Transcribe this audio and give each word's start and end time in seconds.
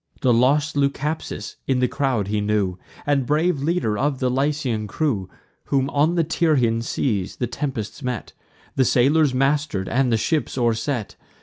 The 0.21 0.33
lost 0.33 0.75
Leucaspis 0.75 1.57
in 1.67 1.77
the 1.77 1.87
crowd 1.87 2.27
he 2.27 2.41
knew, 2.41 2.79
And 3.05 3.21
the 3.21 3.25
brave 3.27 3.61
leader 3.61 3.99
of 3.99 4.17
the 4.17 4.31
Lycian 4.31 4.87
crew, 4.87 5.29
Whom, 5.65 5.91
on 5.91 6.15
the 6.15 6.23
Tyrrhene 6.23 6.81
seas, 6.81 7.35
the 7.35 7.45
tempests 7.45 8.01
met; 8.01 8.33
The 8.75 8.83
sailors 8.83 9.35
master'd, 9.35 9.87
and 9.87 10.11
the 10.11 10.17
ship 10.17 10.49
o'erset. 10.57 11.17